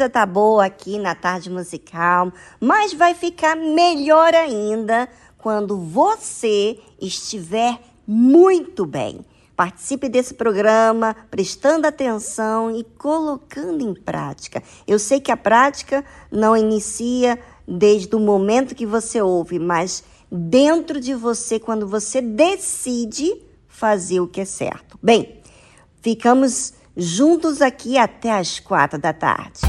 [0.00, 5.06] Coisa tá boa aqui na tarde musical, mas vai ficar melhor ainda
[5.36, 9.20] quando você estiver muito bem.
[9.54, 14.62] Participe desse programa, prestando atenção e colocando em prática.
[14.86, 17.38] Eu sei que a prática não inicia
[17.68, 23.30] desde o momento que você ouve, mas dentro de você, quando você decide
[23.68, 24.98] fazer o que é certo.
[25.02, 25.42] Bem,
[26.00, 29.60] ficamos juntos aqui até as quatro da tarde.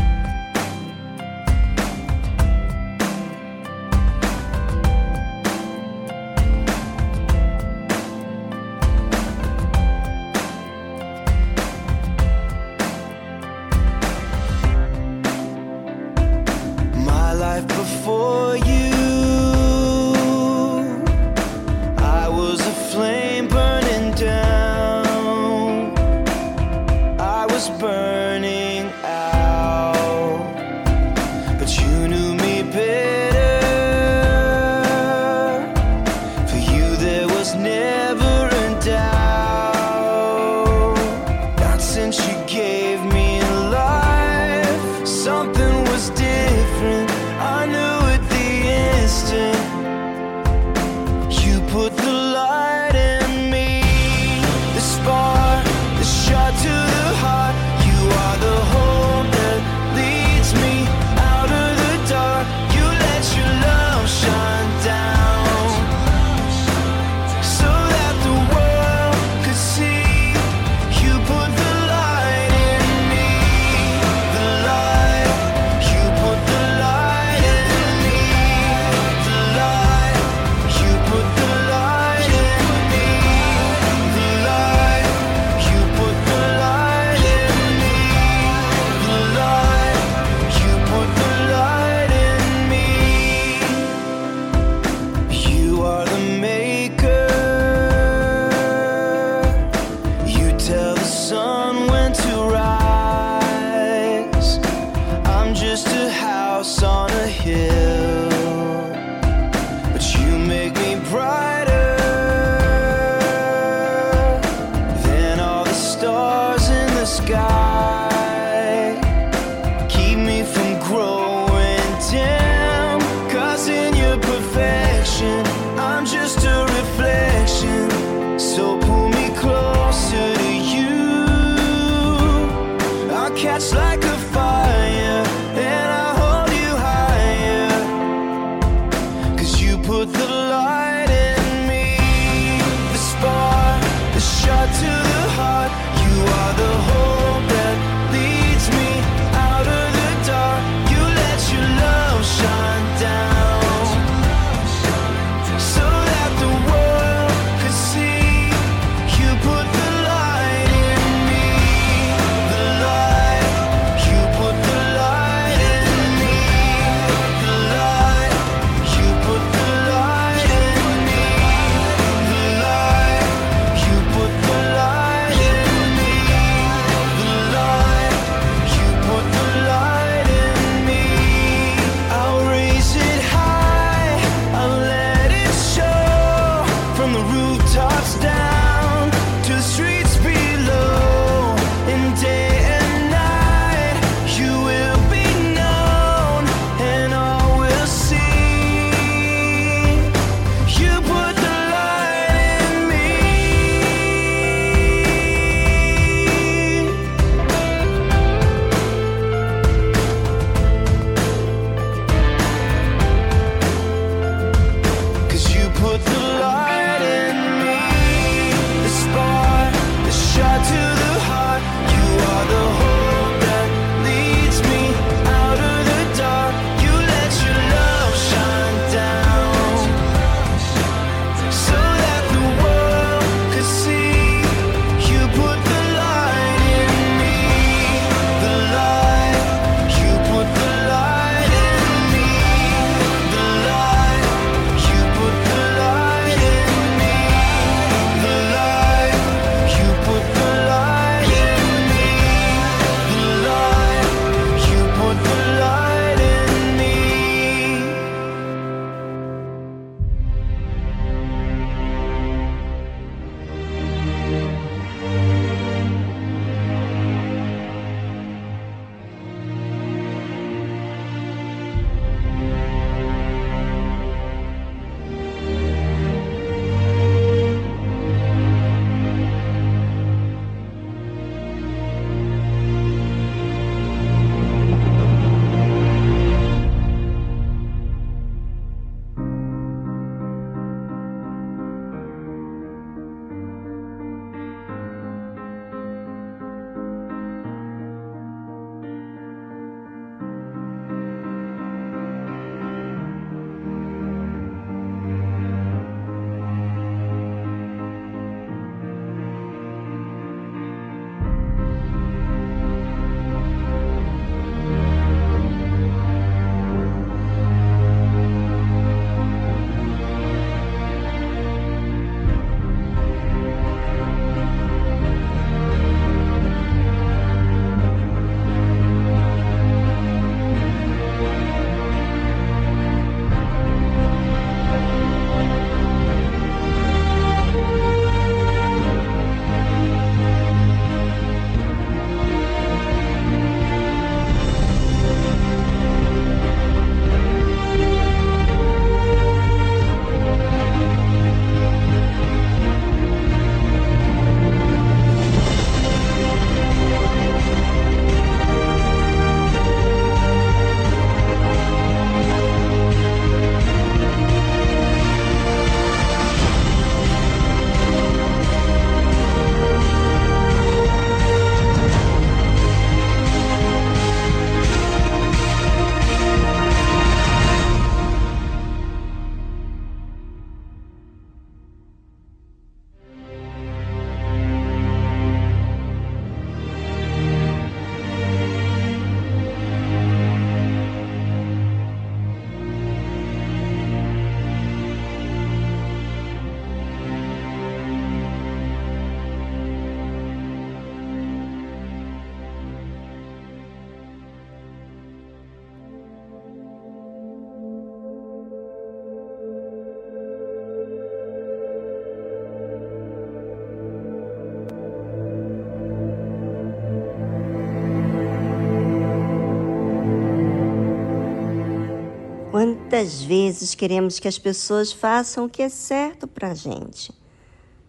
[422.91, 427.13] Muitas vezes queremos que as pessoas façam o que é certo pra gente.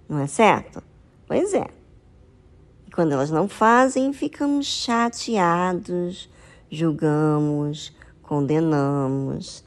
[0.09, 0.80] Não é certo?
[1.26, 1.66] Pois é.
[2.87, 6.30] E quando elas não fazem, ficamos chateados,
[6.71, 7.92] julgamos,
[8.23, 9.64] condenamos.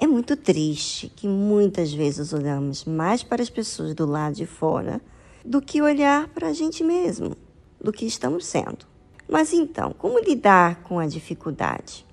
[0.00, 5.00] É muito triste que muitas vezes olhamos mais para as pessoas do lado de fora
[5.44, 7.36] do que olhar para a gente mesmo,
[7.80, 8.84] do que estamos sendo.
[9.28, 12.05] Mas então, como lidar com a dificuldade?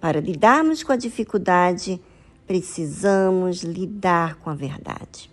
[0.00, 2.00] Para lidarmos com a dificuldade,
[2.46, 5.30] precisamos lidar com a verdade.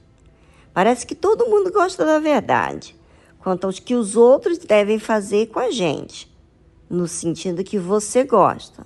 [0.74, 2.96] Parece que todo mundo gosta da verdade,
[3.39, 6.34] quanto aos que os outros devem fazer com a gente,
[6.89, 8.86] no sentido que você gosta,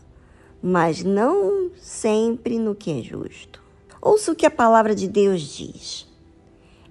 [0.61, 3.61] mas não sempre no que é justo.
[4.01, 6.07] Ouça o que a palavra de Deus diz.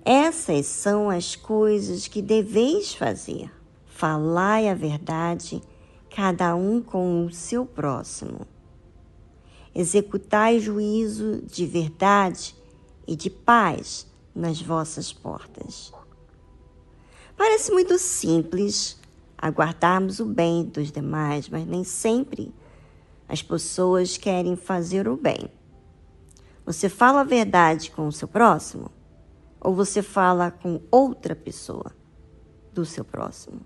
[0.05, 3.50] Essas são as coisas que deveis fazer.
[3.85, 5.61] Falai a verdade,
[6.14, 8.47] cada um com o seu próximo
[9.76, 12.56] executai juízo de verdade
[13.06, 15.92] e de paz nas vossas portas.
[17.37, 18.99] Parece muito simples
[19.37, 22.54] aguardarmos o bem dos demais, mas nem sempre
[23.28, 25.50] as pessoas querem fazer o bem.
[26.64, 28.90] Você fala a verdade com o seu próximo
[29.61, 31.92] ou você fala com outra pessoa
[32.73, 33.61] do seu próximo?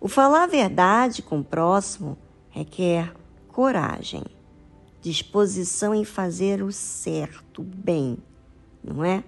[0.00, 2.18] O falar a verdade com o próximo
[2.50, 3.14] requer
[3.46, 4.24] coragem
[5.00, 8.18] disposição em fazer o certo, bem,
[8.82, 9.24] não é?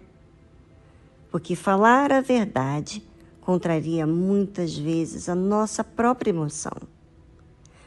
[1.31, 3.03] Porque falar a verdade
[3.41, 6.77] contraria muitas vezes a nossa própria emoção.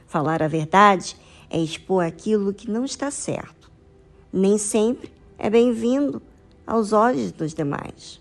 [0.08, 1.16] Falar a verdade
[1.50, 3.72] é expor aquilo que não está certo.
[4.34, 6.22] Nem sempre é bem-vindo
[6.66, 8.20] aos olhos dos demais.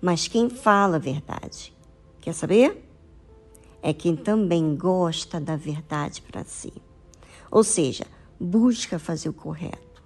[0.00, 1.74] Mas quem fala a verdade,
[2.20, 2.82] quer saber?
[3.82, 6.72] É quem também gosta da verdade para si.
[7.50, 8.04] Ou seja,
[8.38, 10.02] busca fazer o correto.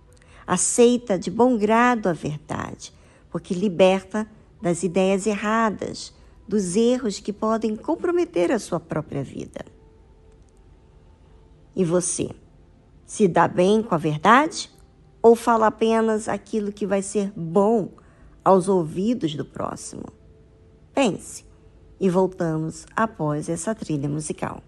[0.46, 2.92] Aceita de bom grado a verdade,
[3.30, 4.26] porque liberta
[4.60, 6.12] das ideias erradas,
[6.46, 9.64] dos erros que podem comprometer a sua própria vida.
[11.74, 12.30] E você,
[13.06, 14.70] se dá bem com a verdade
[15.22, 17.90] ou fala apenas aquilo que vai ser bom
[18.44, 20.04] aos ouvidos do próximo?
[20.92, 21.44] Pense
[22.00, 24.62] e voltamos após essa trilha musical.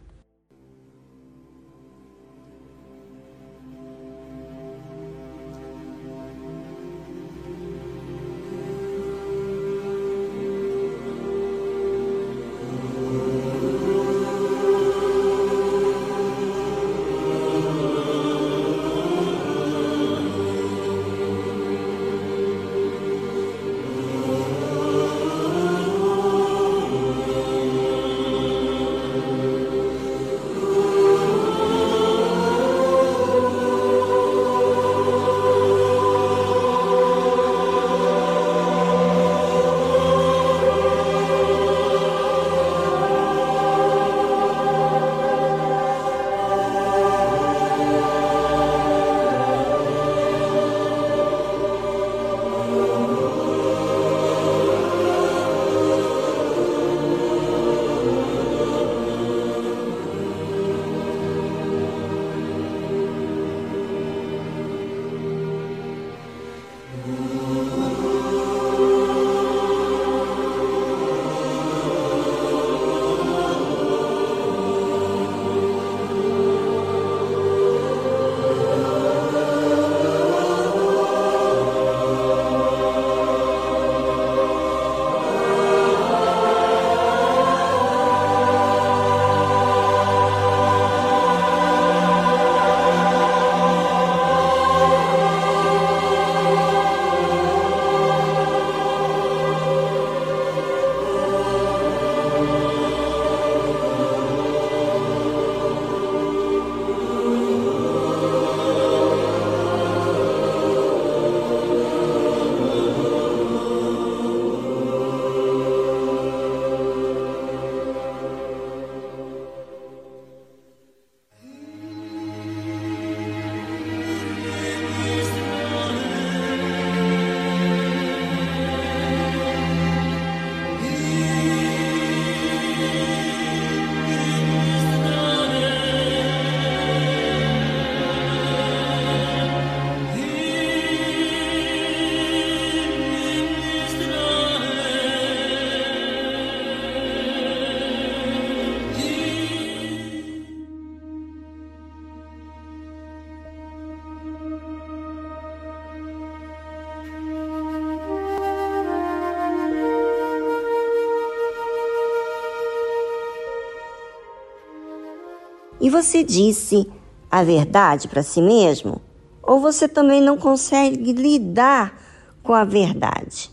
[165.93, 166.91] Você disse
[167.31, 169.01] a verdade para si mesmo?
[169.43, 172.01] Ou você também não consegue lidar
[172.43, 173.51] com a verdade?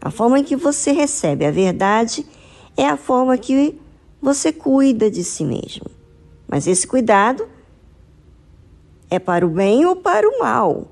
[0.00, 2.24] A forma em que você recebe a verdade
[2.76, 3.78] é a forma que
[4.22, 5.86] você cuida de si mesmo.
[6.46, 7.48] Mas esse cuidado
[9.10, 10.86] é para o bem ou para o mal,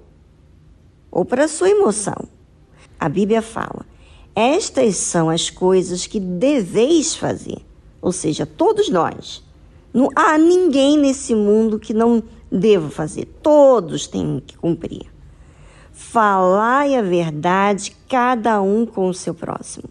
[1.10, 2.28] ou para a sua emoção.
[2.98, 3.86] A Bíblia fala:
[4.34, 7.64] estas são as coisas que deveis fazer,
[8.02, 9.44] ou seja, todos nós.
[9.94, 12.20] Não há ninguém nesse mundo que não
[12.50, 15.06] deva fazer, todos têm que cumprir.
[15.92, 19.88] Falai a verdade, cada um com o seu próximo.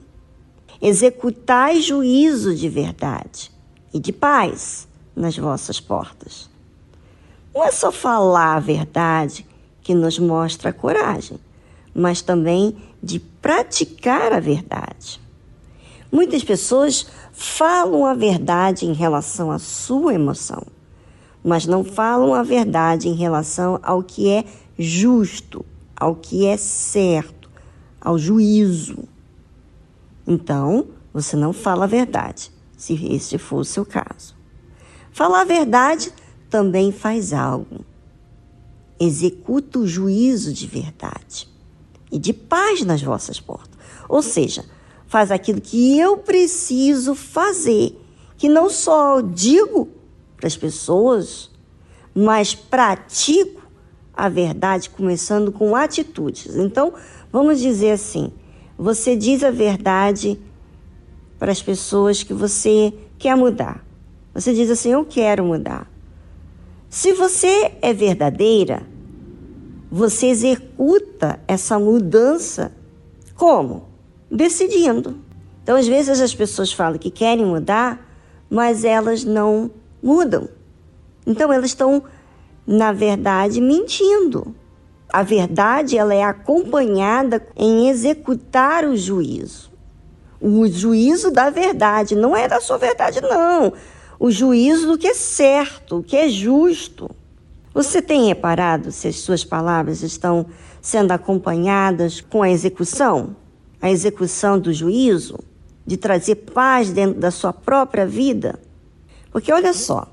[0.81, 3.49] Executai juízo de verdade
[3.93, 6.49] e de paz nas vossas portas.
[7.55, 9.45] Não é só falar a verdade
[9.81, 11.39] que nos mostra a coragem,
[11.95, 15.21] mas também de praticar a verdade.
[16.11, 20.63] Muitas pessoas falam a verdade em relação à sua emoção,
[21.43, 24.45] mas não falam a verdade em relação ao que é
[24.77, 27.49] justo, ao que é certo,
[27.99, 29.09] ao juízo.
[30.25, 34.35] Então, você não fala a verdade, se este for o seu caso.
[35.11, 36.13] Falar a verdade
[36.49, 37.83] também faz algo.
[38.99, 41.49] Executa o juízo de verdade
[42.11, 43.77] e de paz nas vossas portas.
[44.07, 44.63] Ou seja,
[45.13, 47.95] faz aquilo que eu preciso fazer,
[48.35, 49.87] que não só digo
[50.35, 51.51] para as pessoas,
[52.15, 53.61] mas pratico
[54.11, 56.55] a verdade começando com atitudes.
[56.55, 56.95] Então,
[57.31, 58.31] vamos dizer assim:
[58.75, 60.39] você diz a verdade
[61.37, 63.85] para as pessoas que você quer mudar.
[64.33, 65.87] Você diz assim: Eu quero mudar.
[66.89, 68.81] Se você é verdadeira,
[69.91, 72.75] você executa essa mudança
[73.35, 73.92] como?
[74.33, 75.19] Decidindo.
[75.61, 78.05] Então, às vezes as pessoas falam que querem mudar,
[78.49, 79.69] mas elas não
[80.01, 80.49] mudam.
[81.25, 82.03] Então, elas estão,
[82.65, 84.55] na verdade, mentindo.
[85.11, 89.71] A verdade ela é acompanhada em executar o juízo.
[90.41, 93.71] O juízo da verdade, não é da sua verdade, não
[94.23, 97.09] o juízo do que é certo, o que é justo.
[97.73, 100.45] Você tem reparado se as suas palavras estão
[100.81, 103.35] sendo acompanhadas com a execução?
[103.83, 105.37] A execução do juízo?
[105.85, 108.57] De trazer paz dentro da sua própria vida?
[109.29, 110.07] Porque olha só,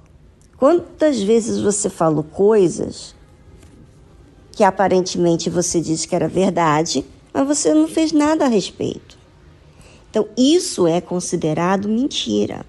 [0.57, 3.15] quantas vezes você falou coisas
[4.51, 9.17] que aparentemente você disse que era verdade, mas você não fez nada a respeito.
[10.11, 12.67] Então, isso é considerado mentira.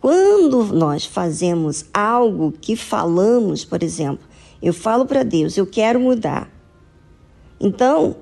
[0.00, 4.26] Quando nós fazemos algo que falamos, por exemplo,
[4.62, 6.50] eu falo para Deus, eu quero mudar.
[7.60, 8.16] Então,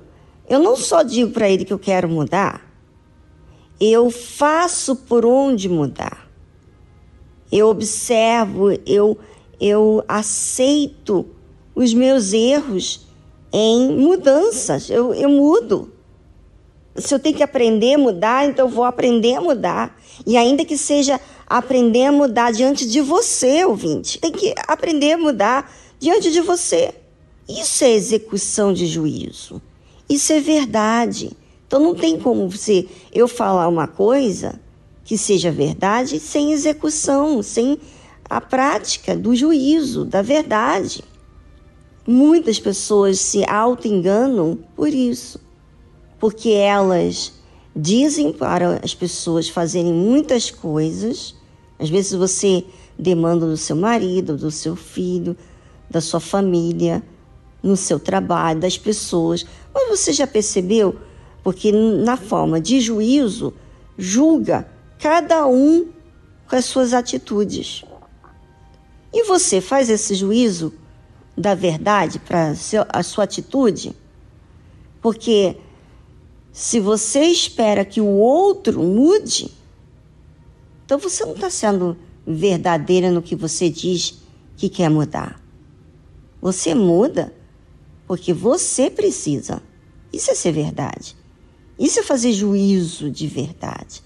[0.49, 2.63] eu não só digo para Ele que eu quero mudar,
[3.81, 6.27] eu faço por onde mudar.
[7.51, 9.19] Eu observo, eu,
[9.61, 11.27] eu aceito
[11.75, 13.07] os meus erros
[13.53, 15.93] em mudanças, eu, eu mudo.
[16.97, 19.99] Se eu tenho que aprender a mudar, então eu vou aprender a mudar.
[20.27, 24.19] E ainda que seja aprender a mudar diante de você, ouvinte.
[24.19, 26.95] Tem que aprender a mudar diante de você.
[27.49, 29.61] Isso é execução de juízo.
[30.09, 31.37] Isso é verdade.
[31.67, 34.61] Então não tem como você eu falar uma coisa
[35.05, 37.79] que seja verdade sem execução, sem
[38.29, 41.03] a prática do juízo, da verdade.
[42.07, 45.41] Muitas pessoas se auto-enganam por isso,
[46.21, 47.33] porque elas
[47.75, 51.35] dizem para as pessoas fazerem muitas coisas.
[51.79, 52.65] Às vezes você
[52.99, 55.37] demanda do seu marido, do seu filho,
[55.91, 57.03] da sua família,
[57.63, 59.45] no seu trabalho, das pessoas.
[59.77, 60.97] Mas você já percebeu?
[61.45, 63.53] Porque na forma de juízo,
[63.99, 64.67] julga
[64.99, 65.91] cada um
[66.49, 67.85] com as suas atitudes.
[69.13, 70.73] E você faz esse juízo
[71.37, 72.55] da verdade para
[72.89, 73.95] a sua atitude?
[75.03, 75.59] Porque
[76.51, 79.53] se você espera que o outro mude,
[80.87, 84.23] então você não está sendo verdadeira no que você diz
[84.57, 85.39] que quer mudar.
[86.41, 87.36] Você muda
[88.07, 89.63] porque você precisa.
[90.13, 91.17] Isso é ser verdade.
[91.79, 94.03] Isso é fazer juízo de verdade.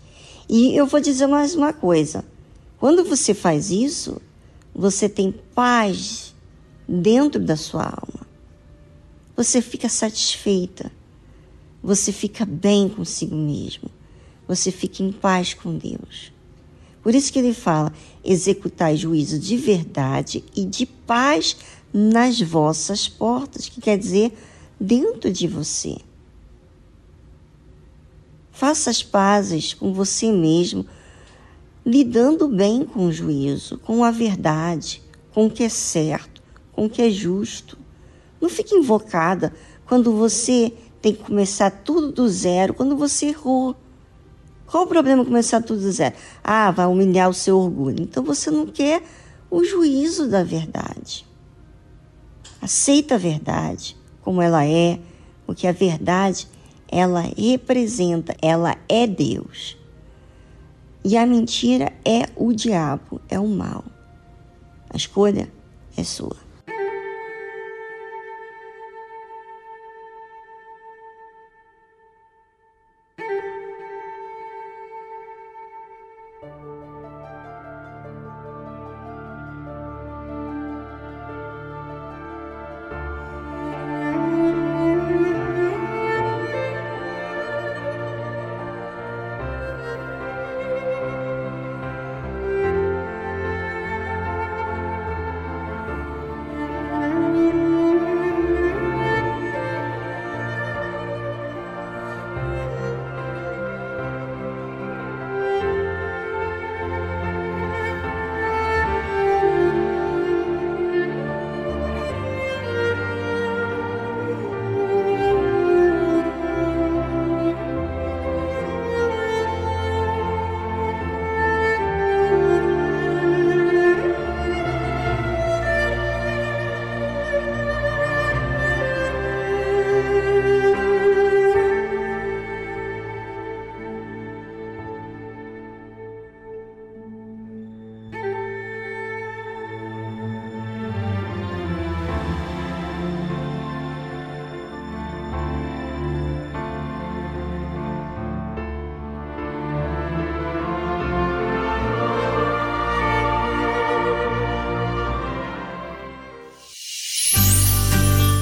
[0.48, 2.24] E eu vou dizer mais uma coisa:
[2.78, 4.20] quando você faz isso,
[4.74, 6.34] você tem paz
[6.88, 8.26] dentro da sua alma.
[9.36, 10.90] Você fica satisfeita
[11.82, 13.90] você fica bem consigo mesmo.
[14.46, 16.32] Você fica em paz com Deus.
[17.02, 21.56] Por isso que ele fala: executai juízo de verdade e de paz
[21.92, 24.36] nas vossas portas, que quer dizer
[24.78, 25.96] dentro de você.
[28.50, 30.86] Faça as pazes com você mesmo,
[31.84, 36.90] lidando bem com o juízo, com a verdade, com o que é certo, com o
[36.90, 37.78] que é justo.
[38.40, 39.52] Não fique invocada
[39.86, 43.74] quando você tem que começar tudo do zero, quando você errou.
[44.66, 46.14] Qual o problema começar tudo do zero?
[46.44, 48.02] Ah, vai humilhar o seu orgulho.
[48.02, 49.02] Então você não quer
[49.50, 51.26] o juízo da verdade.
[52.60, 55.00] Aceita a verdade como ela é,
[55.46, 56.46] porque a verdade
[56.88, 59.76] ela representa, ela é Deus.
[61.02, 63.84] E a mentira é o diabo, é o mal.
[64.90, 65.50] A escolha
[65.96, 66.36] é sua.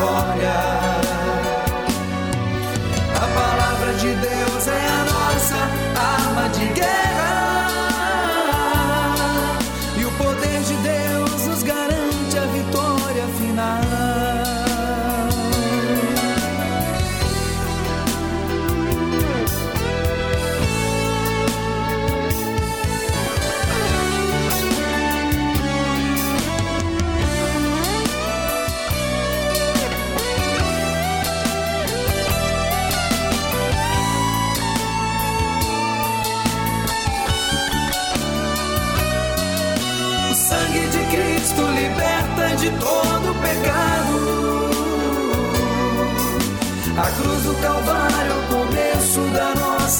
[0.00, 0.69] glória.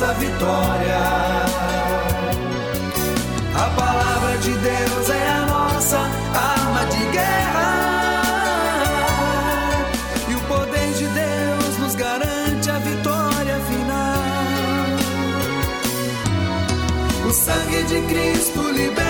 [0.01, 0.99] Nossa vitória.
[3.55, 8.23] A palavra de Deus é a nossa arma de guerra.
[10.27, 14.21] E o poder de Deus nos garante a vitória final.
[17.29, 19.10] O sangue de Cristo liberta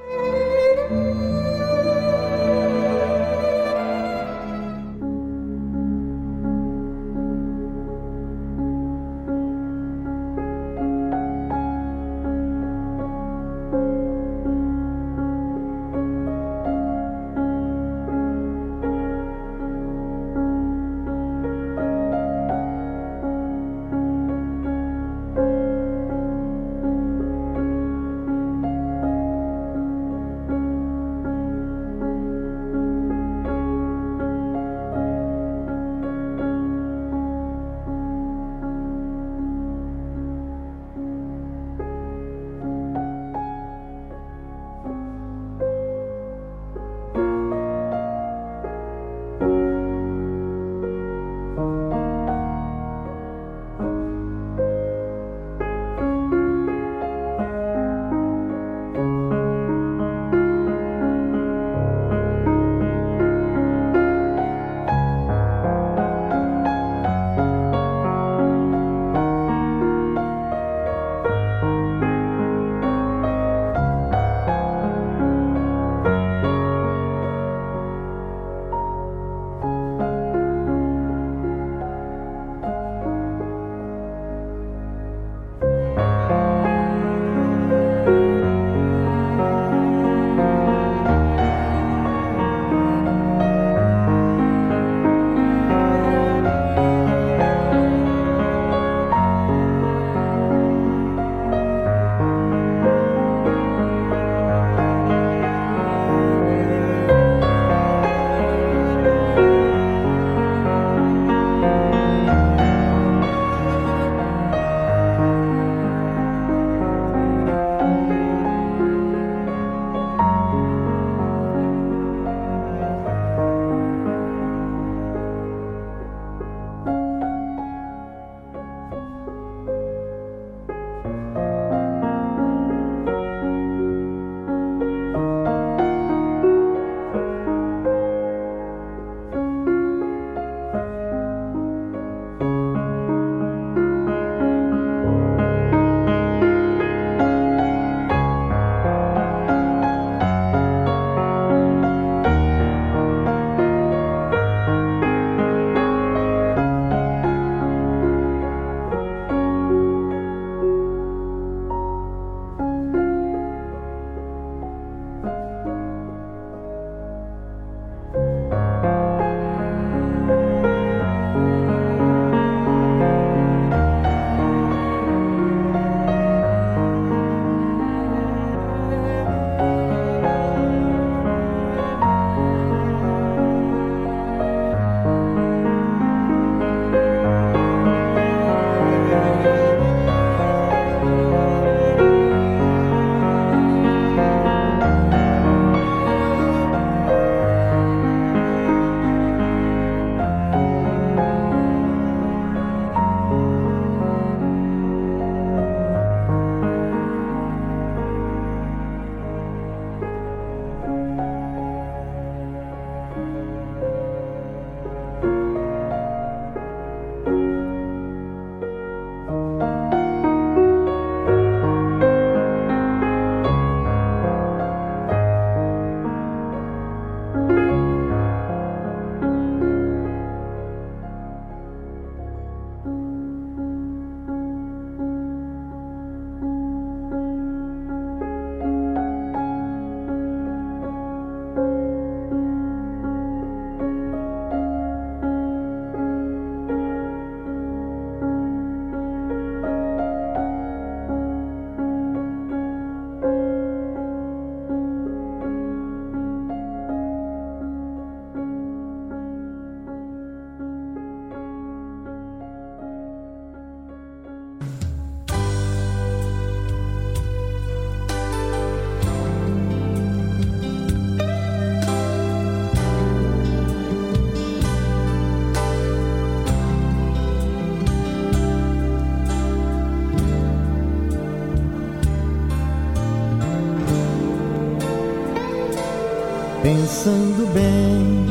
[286.71, 288.25] Pensando bem.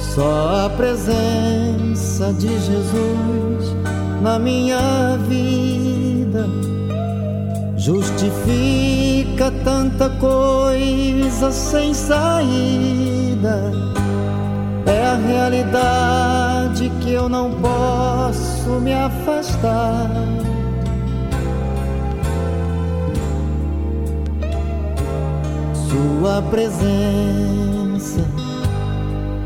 [0.00, 3.76] Só a presença de Jesus
[4.22, 6.46] na minha vida
[7.76, 13.72] justifica tanta coisa sem saída.
[14.86, 20.35] É a realidade que eu não posso me afastar.
[26.42, 28.20] Presença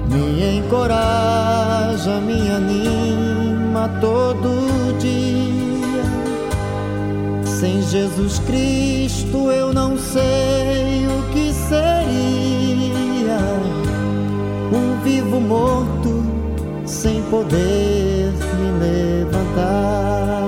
[0.08, 6.02] me encoraja, me anima todo dia.
[7.44, 13.38] Sem Jesus Cristo eu não sei o que seria.
[14.72, 16.24] Um vivo morto
[16.84, 20.39] sem poder me levantar.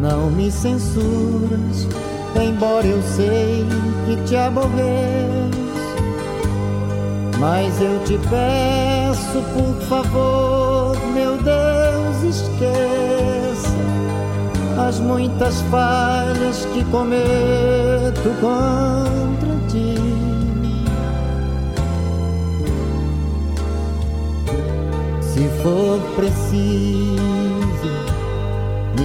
[0.00, 1.88] Não me censuras,
[2.40, 3.64] embora eu sei
[4.06, 5.56] que te aborreço.
[7.38, 13.76] Mas eu te peço, por favor, meu Deus, esqueça
[14.78, 19.96] as muitas falhas que cometo contra ti.
[25.20, 27.35] Se for preciso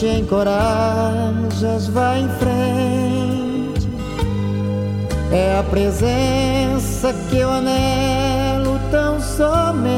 [0.00, 3.86] Te encorajas, vai em frente.
[5.30, 9.90] É a presença que eu anelo tão somente.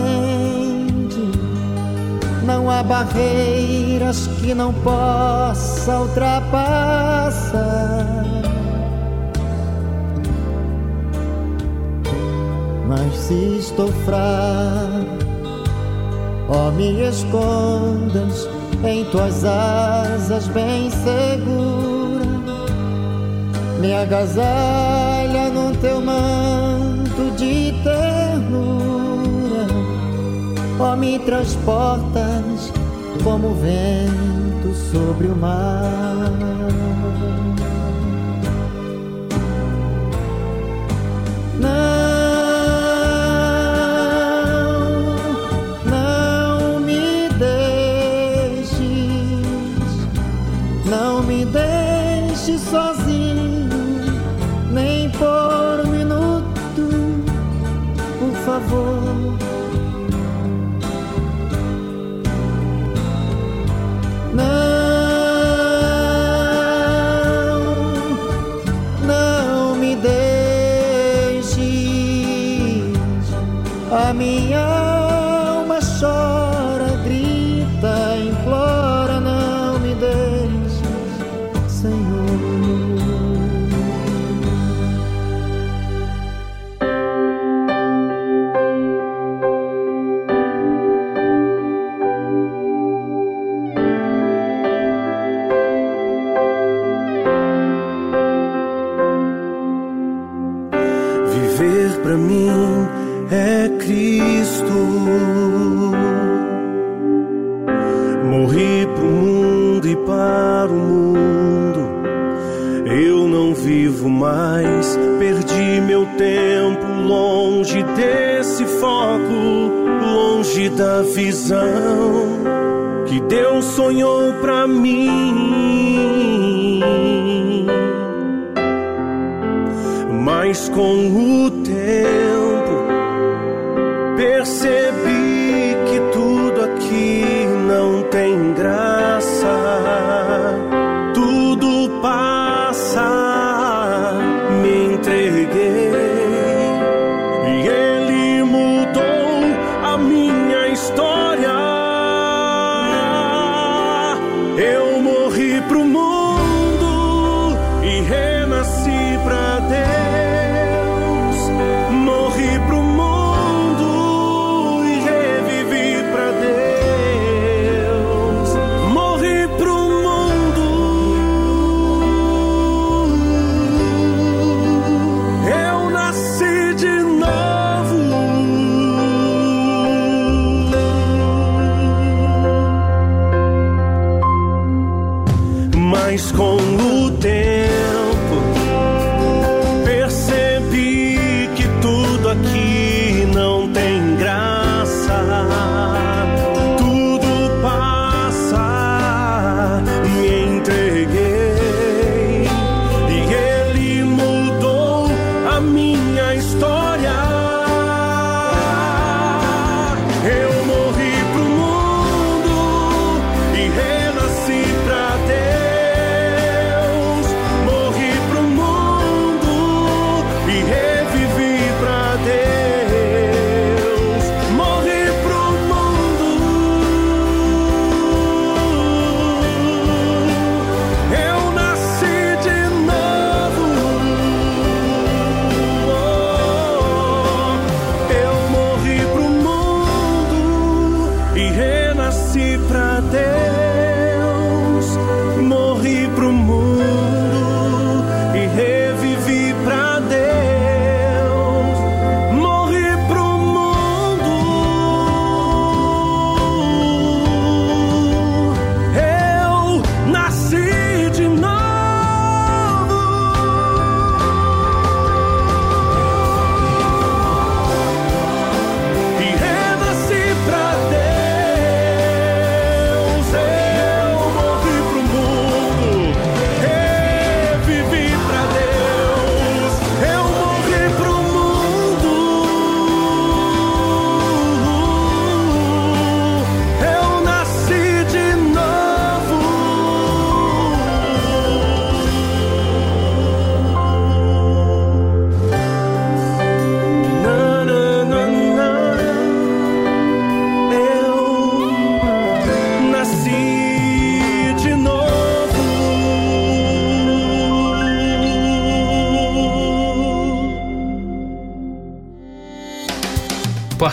[2.45, 7.63] Não há barreiras que não possa ultrapassar.
[12.89, 15.23] Mas se estou fraco,
[16.49, 18.52] ó, me escondas
[18.85, 22.25] em tuas asas bem segura,
[23.81, 29.67] me agasalha no teu manto de ternura,
[30.81, 32.73] ó me transportas
[33.23, 36.33] como vento sobre o mar.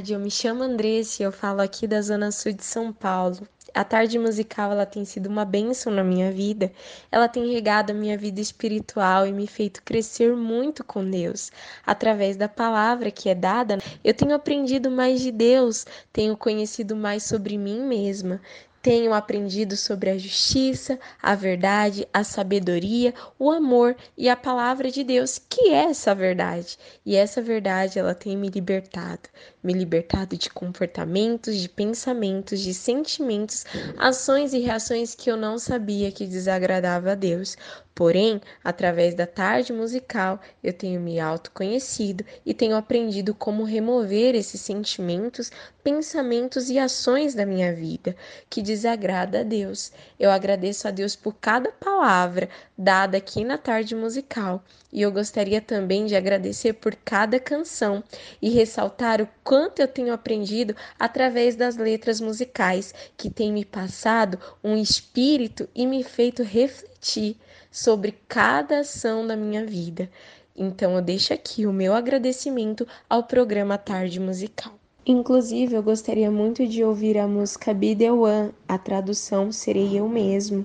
[0.00, 0.14] Tarde.
[0.14, 3.46] Eu me chamo Andressa e eu falo aqui da Zona Sul de São Paulo.
[3.74, 6.72] A tarde musical ela tem sido uma bênção na minha vida.
[7.12, 11.52] Ela tem regado a minha vida espiritual e me feito crescer muito com Deus.
[11.86, 17.22] Através da palavra que é dada, eu tenho aprendido mais de Deus, tenho conhecido mais
[17.24, 18.40] sobre mim mesma.
[18.82, 25.04] Tenho aprendido sobre a justiça, a verdade, a sabedoria, o amor e a palavra de
[25.04, 26.78] Deus, que é essa verdade.
[27.04, 29.28] E essa verdade ela tem me libertado.
[29.62, 33.64] Me libertado de comportamentos, de pensamentos, de sentimentos,
[33.98, 37.56] ações e reações que eu não sabia que desagradava a Deus.
[37.94, 44.62] Porém, através da tarde musical, eu tenho me autoconhecido e tenho aprendido como remover esses
[44.62, 45.50] sentimentos,
[45.84, 48.16] pensamentos e ações da minha vida
[48.48, 49.92] que desagrada a Deus.
[50.18, 55.60] Eu agradeço a Deus por cada palavra dada aqui na tarde musical e eu gostaria
[55.60, 58.02] também de agradecer por cada canção
[58.40, 64.38] e ressaltar o quanto eu tenho aprendido através das letras musicais que têm me passado
[64.62, 67.36] um espírito e me feito refletir
[67.68, 70.08] sobre cada ação da minha vida.
[70.54, 74.72] Então eu deixo aqui o meu agradecimento ao programa Tarde Musical.
[75.04, 80.08] Inclusive, eu gostaria muito de ouvir a música Be The One, a tradução Serei Eu
[80.08, 80.64] Mesmo,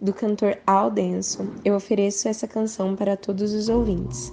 [0.00, 1.48] do cantor Al Denson.
[1.62, 4.32] Eu ofereço essa canção para todos os ouvintes.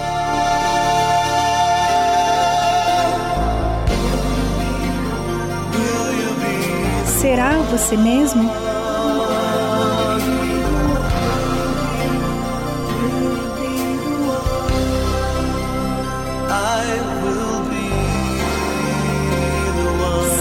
[7.21, 8.49] Será você mesmo?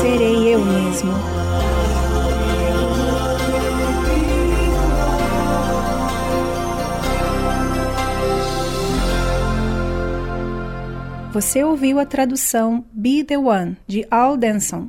[0.01, 1.12] Serei eu mesmo.
[11.31, 14.89] Você ouviu a tradução Be the One de Al Denson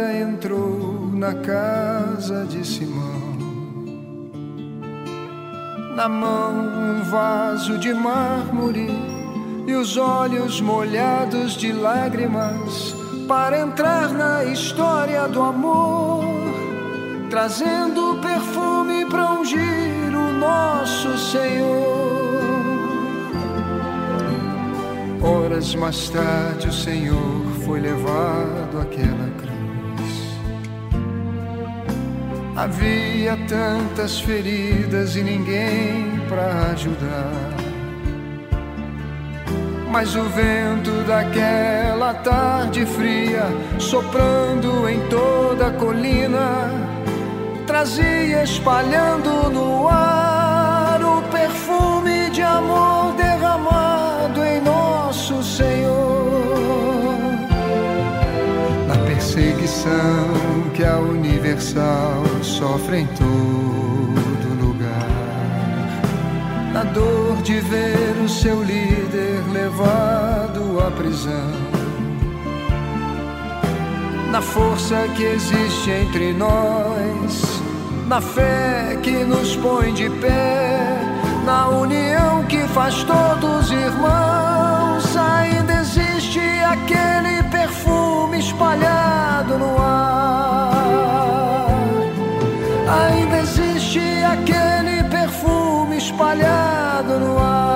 [0.00, 3.36] Entrou na casa de Simão.
[5.94, 8.90] Na mão, um vaso de mármore
[9.66, 12.94] e os olhos molhados de lágrimas
[13.26, 16.24] para entrar na história do amor,
[17.30, 21.96] trazendo perfume para ungir o nosso Senhor.
[25.22, 29.55] Horas mais tarde o Senhor foi levado àquela cruz.
[32.56, 37.54] Havia tantas feridas e ninguém para ajudar.
[39.90, 43.44] Mas o vento daquela tarde fria,
[43.78, 46.70] soprando em toda a colina,
[47.66, 56.36] trazia espalhando no ar o perfume de amor derramado em nosso Senhor.
[58.88, 65.08] Na perseguição que a universal sofre em todo lugar,
[66.72, 71.76] na dor de ver o seu líder levado à prisão
[74.36, 77.62] na força que existe entre nós,
[78.06, 81.00] na fé que nos põe de pé,
[81.46, 85.16] na união que faz todos irmãos.
[85.16, 90.45] Ainda existe aquele perfume espalhado no ar.
[92.88, 97.66] Ainda existe aquele perfume espalhado no ar.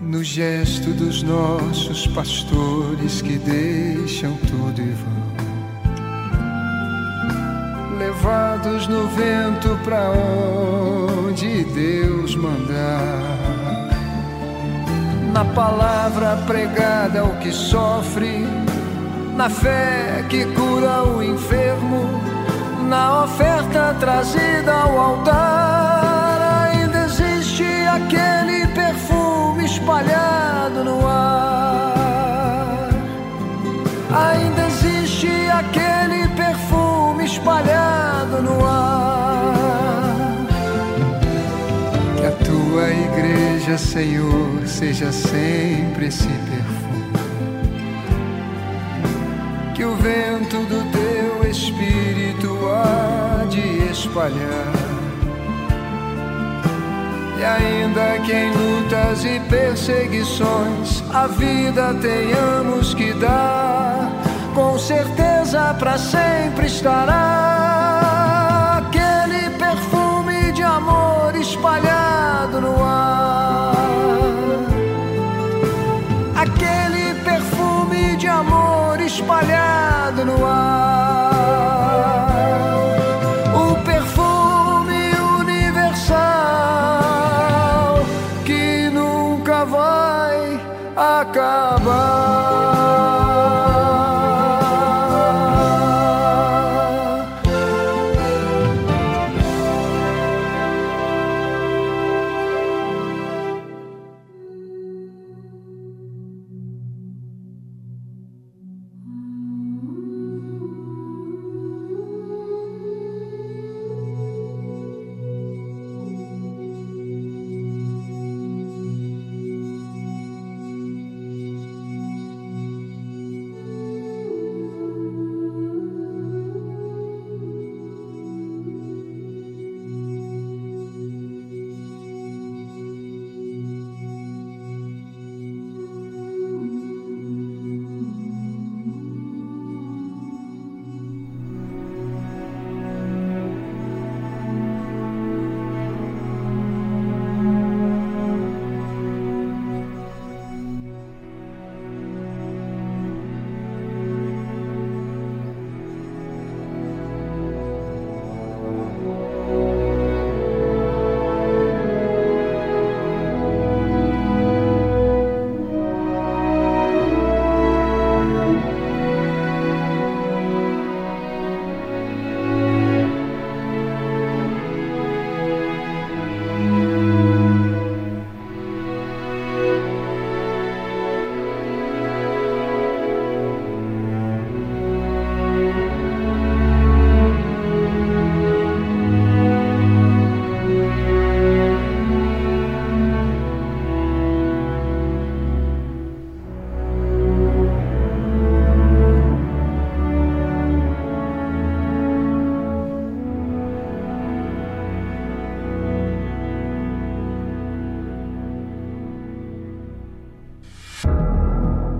[0.00, 5.23] No gesto dos nossos pastores que deixam tudo e vão
[8.64, 13.20] no vento para onde Deus mandar.
[15.32, 18.46] Na palavra pregada ao que sofre,
[19.36, 22.08] na fé que cura o enfermo,
[22.88, 32.88] na oferta trazida ao altar, ainda existe aquele perfume espalhado no ar.
[34.10, 34.43] Ainda
[43.74, 47.12] igreja, Senhor, seja sempre esse perfume.
[49.74, 54.72] Que o vento do teu espírito há de espalhar.
[57.38, 64.10] E ainda que em lutas e perseguições a vida tenhamos que dar,
[64.54, 67.18] com certeza para sempre estará
[68.86, 73.23] aquele perfume de amor espalhado no ar.
[79.24, 81.03] Espalhado no ar.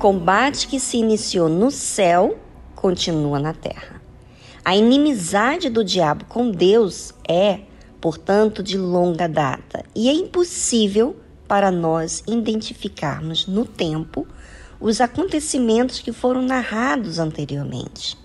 [0.00, 2.36] Combate que se iniciou no céu
[2.74, 4.02] continua na terra.
[4.64, 7.60] A inimizade do diabo com Deus é
[8.00, 14.26] portanto, de longa data, e é impossível para nós identificarmos no tempo
[14.80, 18.16] os acontecimentos que foram narrados anteriormente.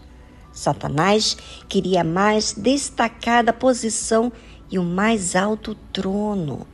[0.54, 1.36] Satanás
[1.68, 4.32] queria mais destacada posição
[4.72, 6.66] e o mais alto trono,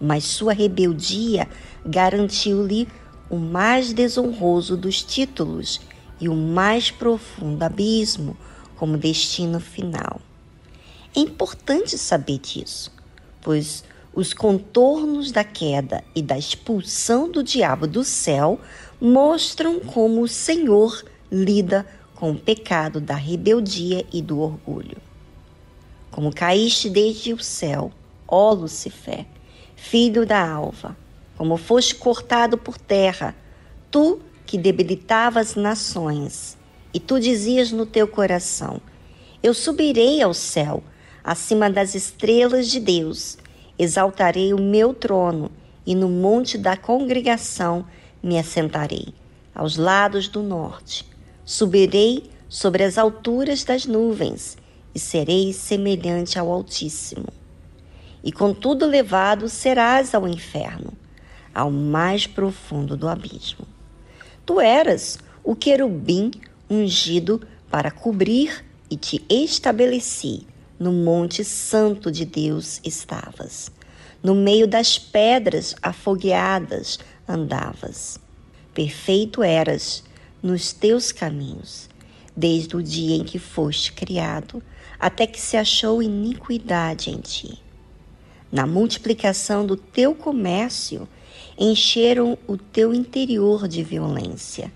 [0.00, 1.48] mas sua rebeldia
[1.84, 2.86] garantiu-lhe
[3.28, 5.80] o mais desonroso dos títulos
[6.20, 8.36] e o mais profundo abismo
[8.76, 10.20] como destino final.
[11.14, 12.92] É importante saber disso,
[13.40, 18.60] pois os contornos da queda e da expulsão do diabo do céu
[19.00, 24.96] mostram como o Senhor lida com o pecado da rebeldia e do orgulho.
[26.10, 27.92] Como caíste desde o céu,
[28.28, 29.26] ó Lucifer,
[29.74, 30.96] filho da alva,
[31.36, 33.34] como foste cortado por terra,
[33.90, 36.56] tu que debilitavas nações,
[36.92, 38.80] e tu dizias no teu coração:
[39.42, 40.82] Eu subirei ao céu
[41.22, 43.38] acima das estrelas de Deus.
[43.76, 45.50] Exaltarei o meu trono
[45.84, 47.84] e no monte da congregação
[48.22, 49.08] me assentarei,
[49.54, 51.04] aos lados do norte.
[51.44, 54.56] Subirei sobre as alturas das nuvens
[54.94, 57.26] e serei semelhante ao Altíssimo.
[58.22, 60.92] E contudo levado serás ao inferno,
[61.54, 63.66] ao mais profundo do abismo.
[64.44, 66.30] Tu eras o querubim
[66.68, 67.40] ungido
[67.70, 70.46] para cobrir e te estabeleci
[70.78, 73.70] no Monte Santo de Deus estavas.
[74.22, 76.98] No meio das pedras afogueadas
[77.28, 78.18] andavas.
[78.72, 80.02] Perfeito eras
[80.42, 81.88] nos teus caminhos,
[82.36, 84.62] desde o dia em que foste criado,
[84.98, 87.62] até que se achou iniquidade em ti.
[88.50, 91.08] Na multiplicação do teu comércio,
[91.58, 94.72] encheram o teu interior de violência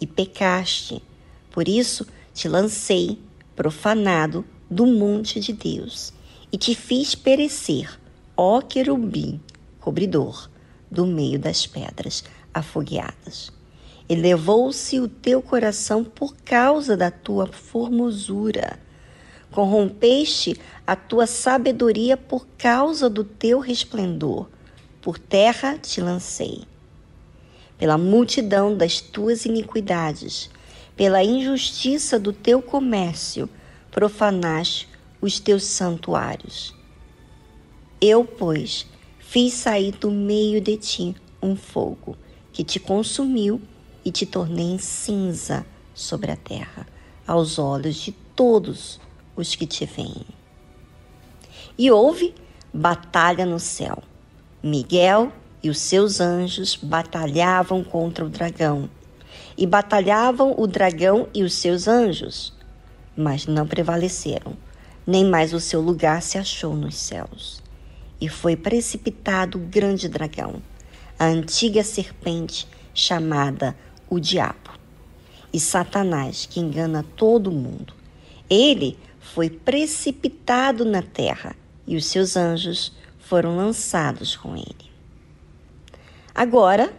[0.00, 1.02] e pecaste.
[1.50, 3.18] Por isso te lancei,
[3.54, 6.12] profanado, do monte de Deus
[6.50, 7.98] e te fiz perecer,
[8.36, 9.40] ó querubim,
[9.80, 10.48] cobridor,
[10.90, 13.50] do meio das pedras afogueadas.
[14.08, 18.78] Elevou-se o teu coração por causa da tua formosura.
[19.50, 24.48] Corrompeste a tua sabedoria por causa do teu resplendor.
[25.02, 26.62] Por terra te lancei.
[27.76, 30.48] Pela multidão das tuas iniquidades,
[30.94, 33.50] pela injustiça do teu comércio,
[33.90, 34.88] profanaste
[35.20, 36.72] os teus santuários.
[38.00, 38.86] Eu, pois,
[39.18, 42.16] fiz sair do meio de ti um fogo
[42.52, 43.60] que te consumiu
[44.04, 46.86] e te tornei em cinza sobre a terra,
[47.26, 49.00] aos olhos de todos
[49.34, 50.26] os que te veem.
[51.76, 52.32] E houve
[52.72, 54.00] batalha no céu.
[54.62, 55.32] Miguel
[55.62, 58.88] e os seus anjos batalhavam contra o dragão,
[59.56, 62.52] e batalhavam o dragão e os seus anjos
[63.16, 64.56] mas não prevaleceram,
[65.06, 67.62] nem mais o seu lugar se achou nos céus.
[68.20, 70.62] E foi precipitado o grande dragão,
[71.18, 73.76] a antiga serpente chamada
[74.08, 74.70] o Diabo,
[75.52, 77.94] e Satanás, que engana todo mundo.
[78.48, 81.56] Ele foi precipitado na terra
[81.86, 82.92] e os seus anjos
[83.32, 84.90] foram lançados com ele.
[86.34, 86.92] Agora,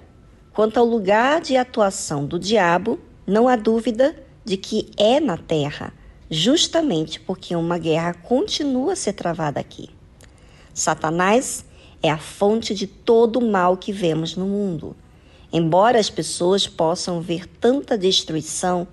[0.51, 5.93] quanto ao lugar de atuação do diabo, não há dúvida de que é na terra
[6.31, 9.91] justamente porque uma guerra continua a ser travada aqui.
[10.73, 11.65] Satanás
[12.01, 14.95] é a fonte de todo o mal que vemos no mundo.
[15.51, 18.87] Embora as pessoas possam ver tanta destruição,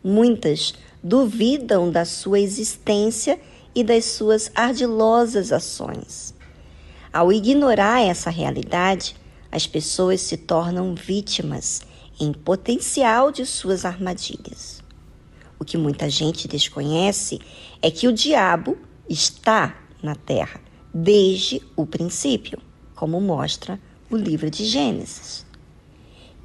[0.00, 3.40] muitas duvidam da sua existência
[3.74, 6.33] e das suas ardilosas ações.
[7.14, 9.14] Ao ignorar essa realidade,
[9.48, 11.80] as pessoas se tornam vítimas
[12.18, 14.82] em potencial de suas armadilhas.
[15.56, 17.38] O que muita gente desconhece
[17.80, 18.76] é que o diabo
[19.08, 20.60] está na terra
[20.92, 22.58] desde o princípio,
[22.96, 23.78] como mostra
[24.10, 25.46] o livro de Gênesis.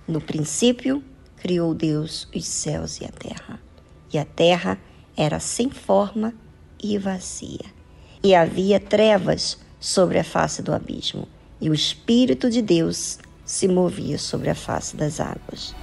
[0.08, 1.04] No princípio,
[1.38, 3.60] criou Deus os céus e a terra,
[4.14, 4.80] e a terra
[5.18, 6.32] era sem forma
[6.80, 7.66] e vazia.
[8.22, 11.28] E havia trevas sobre a face do abismo,
[11.62, 15.76] e o Espírito de Deus se movia sobre a face das águas.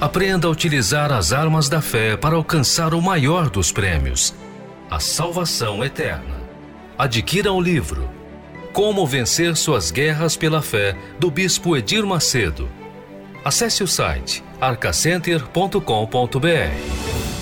[0.00, 4.34] Aprenda a utilizar as armas da fé para alcançar o maior dos prêmios,
[4.90, 6.42] a salvação eterna.
[6.98, 8.10] Adquira o livro
[8.72, 12.68] Como Vencer Suas Guerras pela Fé, do Bispo Edir Macedo.
[13.44, 17.41] Acesse o site arcacenter.com.br.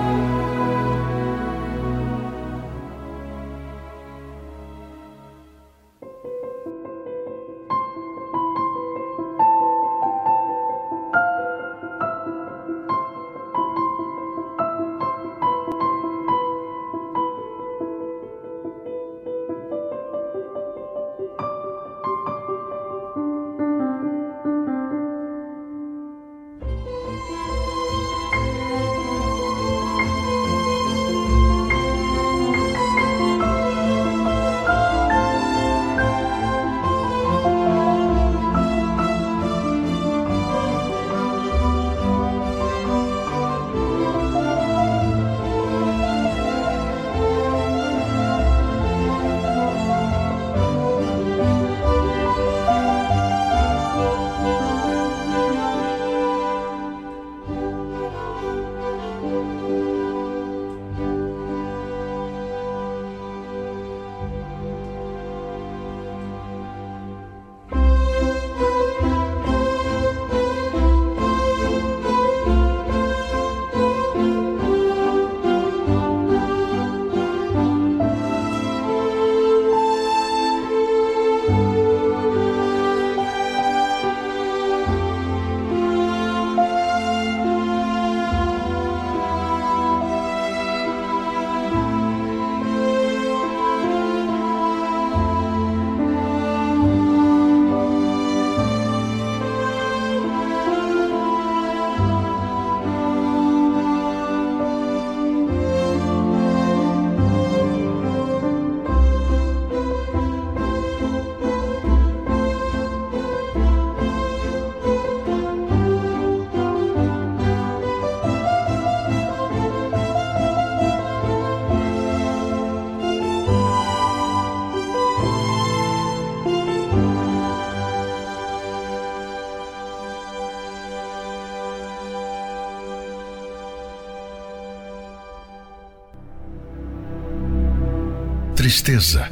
[138.81, 139.31] Tristeza,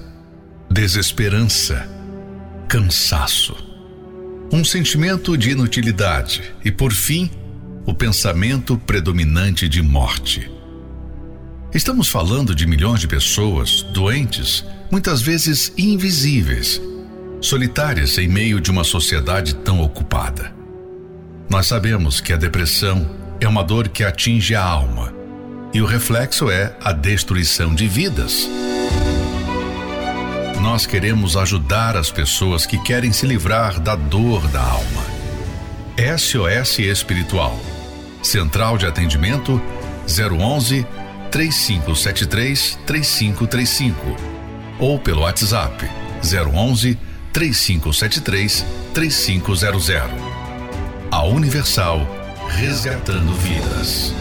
[0.69, 1.89] desesperança,
[2.67, 3.55] cansaço,
[4.53, 7.31] um sentimento de inutilidade e, por fim,
[7.84, 10.51] o pensamento predominante de morte.
[11.73, 16.80] Estamos falando de milhões de pessoas doentes, muitas vezes invisíveis,
[17.41, 20.53] solitárias em meio de uma sociedade tão ocupada.
[21.49, 23.09] Nós sabemos que a depressão
[23.41, 25.11] é uma dor que atinge a alma
[25.73, 28.47] e o reflexo é a destruição de vidas.
[30.60, 35.06] Nós queremos ajudar as pessoas que querem se livrar da dor da alma.
[36.18, 37.57] SOS Espiritual.
[38.22, 39.61] Central de Atendimento
[40.06, 40.86] 011
[41.31, 43.95] 3573 3535
[44.80, 45.90] ou pelo WhatsApp
[46.22, 46.99] 011
[47.31, 49.91] 3573 3500.
[51.10, 52.06] A Universal
[52.49, 54.14] resgatando vidas.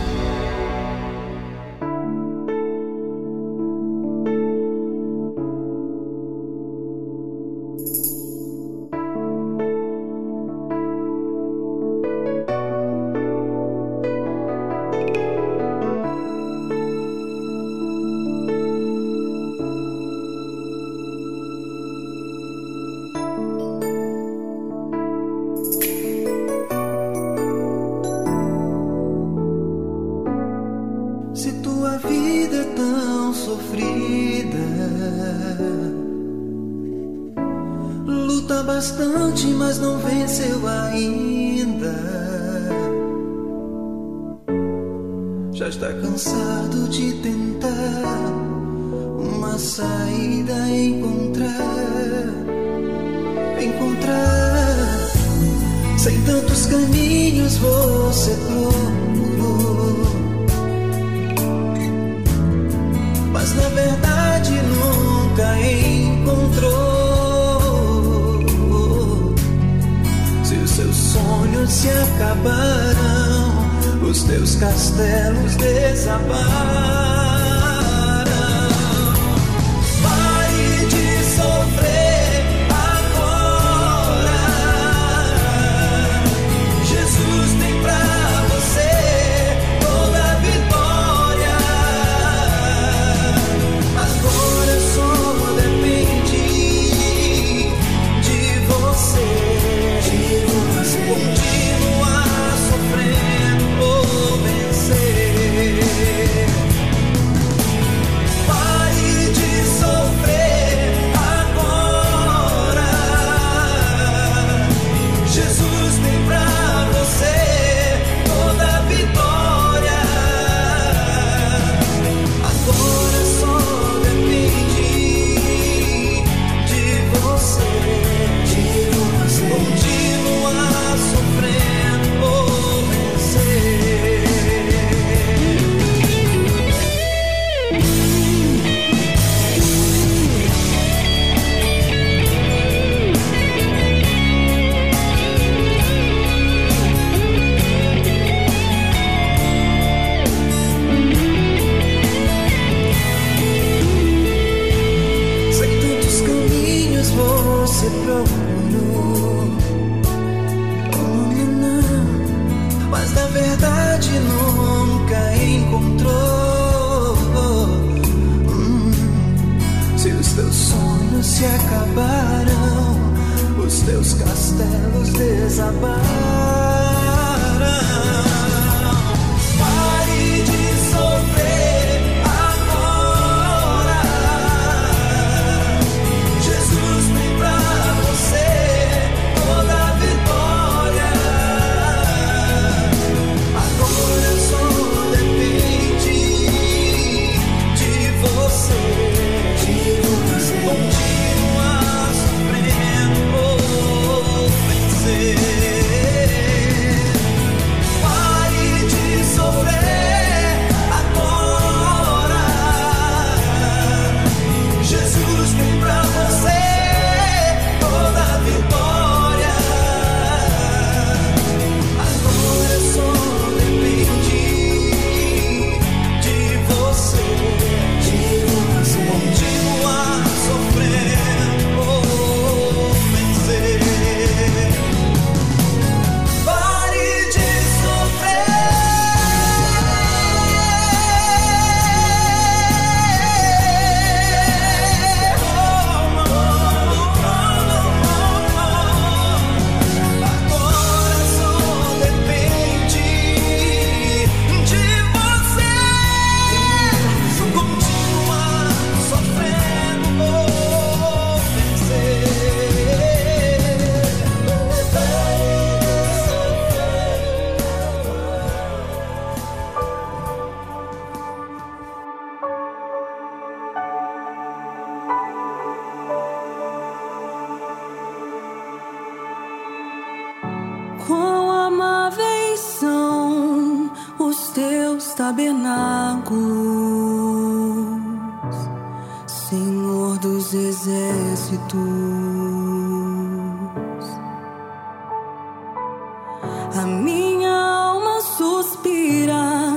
[296.75, 299.77] A minha alma suspira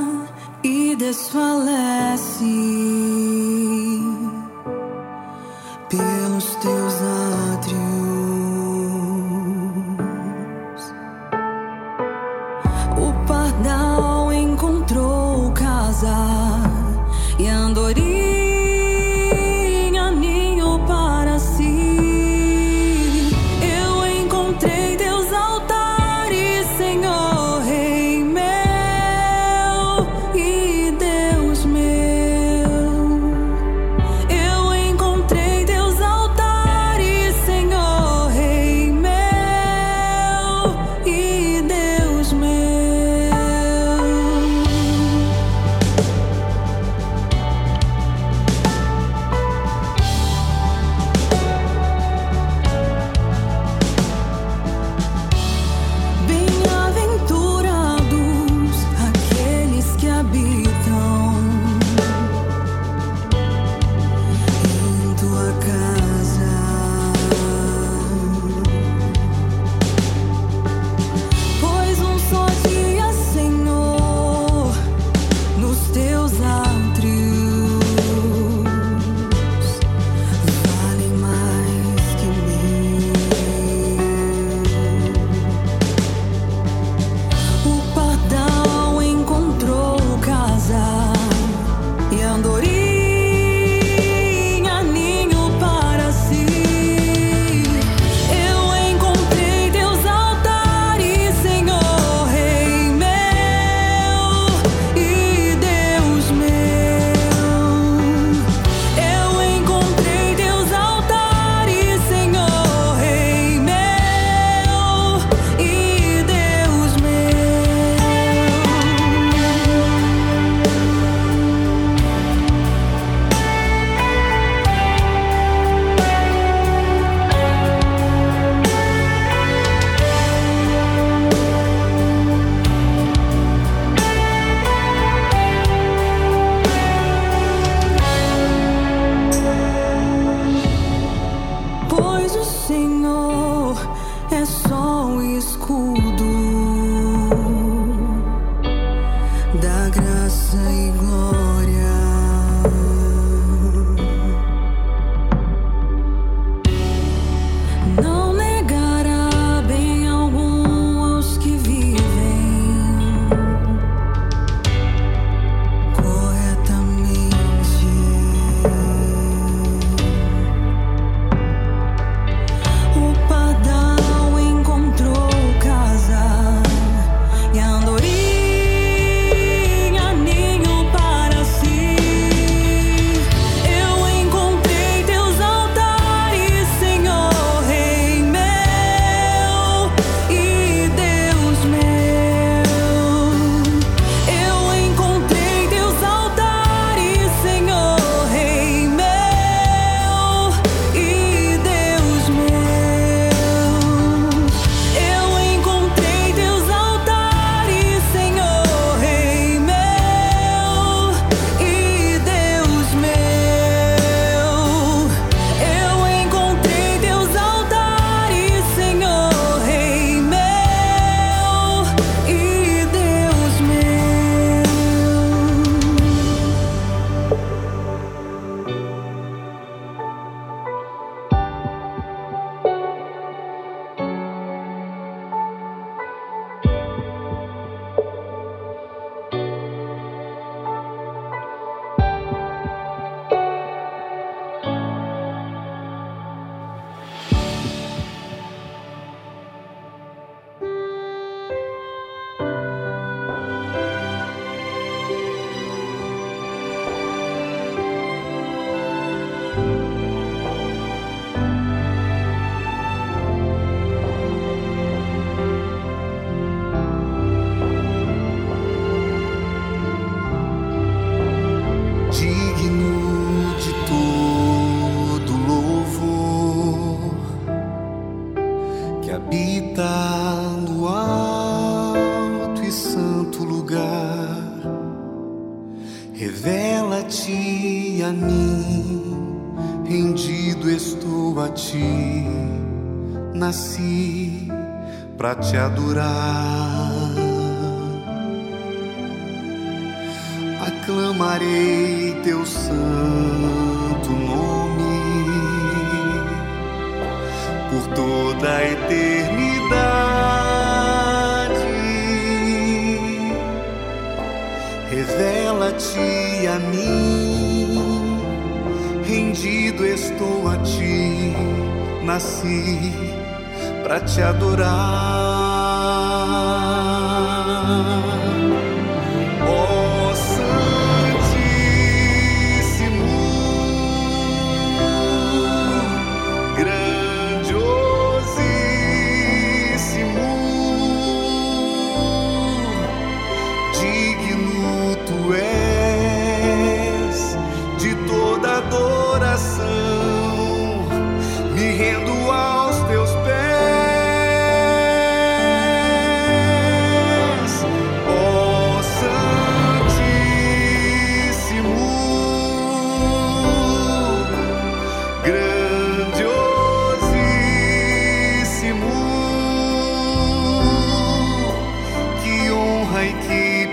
[0.64, 2.44] e desfalece.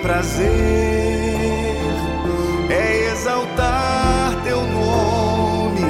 [0.03, 1.77] prazer
[2.70, 5.81] é exaltar teu nome,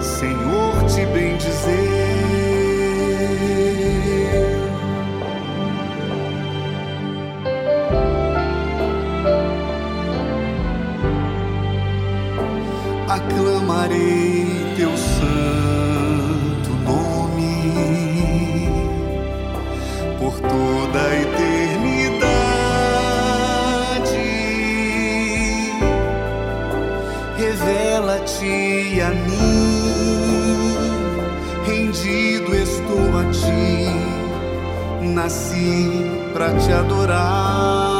[0.00, 1.90] Senhor, te bendizer.
[13.08, 14.39] Aclamarei.
[35.00, 37.99] Nasci para te adorar.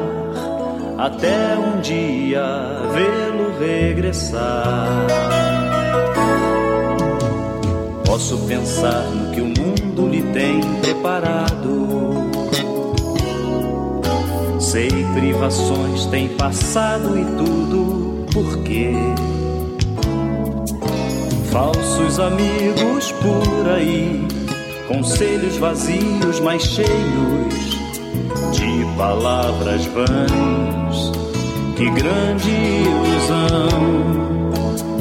[1.01, 2.43] até um dia
[2.93, 5.07] vê-lo regressar.
[8.05, 12.29] Posso pensar no que o mundo lhe tem preparado.
[14.59, 18.93] Sei privações tem passado e tudo por quê?
[21.51, 24.25] Falsos amigos por aí,
[24.87, 27.80] conselhos vazios, mas cheios
[28.51, 31.11] de palavras vãs
[31.75, 34.21] que grande ilusão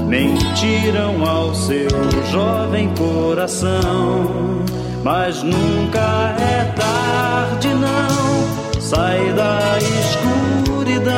[0.07, 1.89] mentiram ao seu
[2.31, 4.61] jovem coração.
[5.02, 8.81] mas nunca é tarde, não.
[8.81, 11.15] Sai da escuridão,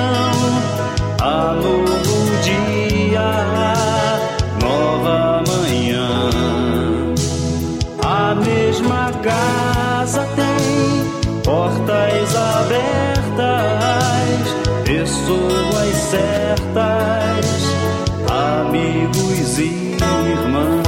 [1.21, 2.22] a novo
[11.45, 13.43] portas abertas,
[14.85, 17.47] pessoas certas,
[18.31, 19.97] amigos e
[20.31, 20.83] irmãos.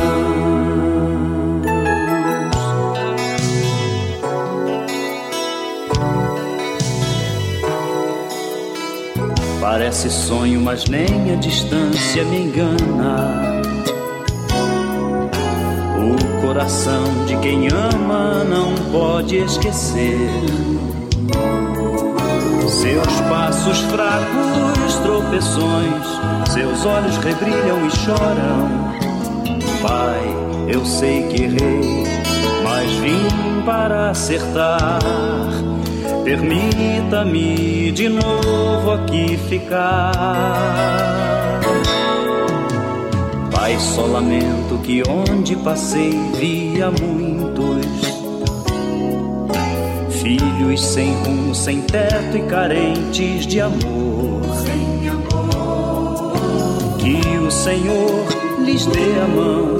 [9.60, 13.53] Parece sonho, mas nem a distância me engana.
[16.54, 20.30] Coração de quem ama não pode esquecer.
[22.68, 26.06] Seus passos fracos, tropeções,
[26.52, 28.94] seus olhos rebrilham e choram.
[29.82, 30.22] Pai,
[30.68, 32.04] eu sei que errei,
[32.62, 35.00] mas vim para acertar.
[36.22, 41.23] Permita-me de novo aqui ficar.
[43.64, 47.86] Pai, só lamento que onde passei via muitos
[50.20, 54.42] filhos sem rumo, sem teto e carentes de amor.
[56.98, 58.26] Que o Senhor
[58.66, 59.76] lhes dê a mão,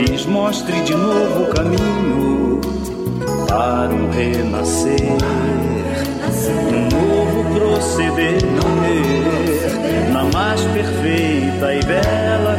[0.00, 2.60] lhes mostre de novo o caminho
[3.46, 5.16] para um renascer,
[6.72, 8.42] um novo proceder,
[10.12, 12.55] na mais perfeita e bela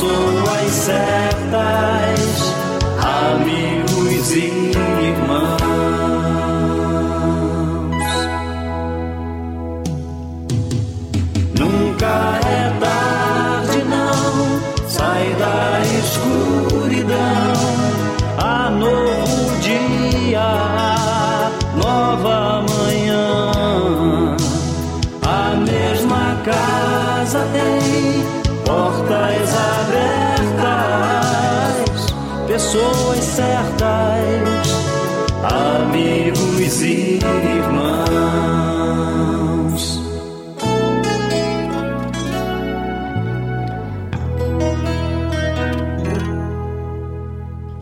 [0.00, 2.49] pessoas certas,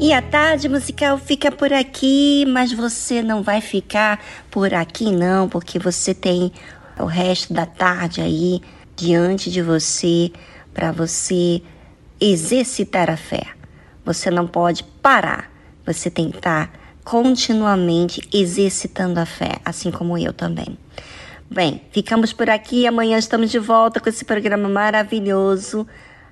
[0.09, 4.19] E a tarde musical fica por aqui, mas você não vai ficar
[4.51, 6.51] por aqui não, porque você tem
[6.99, 8.63] o resto da tarde aí
[8.97, 10.33] diante de você
[10.73, 11.61] para você
[12.19, 13.49] exercitar a fé.
[14.03, 15.53] Você não pode parar.
[15.85, 16.73] Você tem que estar
[17.05, 20.79] continuamente exercitando a fé, assim como eu também.
[21.51, 22.87] Bem, ficamos por aqui.
[22.87, 25.87] Amanhã estamos de volta com esse programa maravilhoso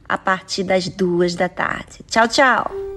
[0.09, 1.98] a partir das duas da tarde.
[2.09, 2.95] Tchau, tchau!